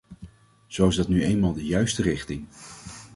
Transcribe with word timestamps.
Zo 0.67 0.87
is 0.87 0.95
dat 0.95 1.07
nu 1.07 1.23
eenmaal 1.23 1.53
de 1.53 1.65
juiste 1.65 2.01
richting. 2.01 2.47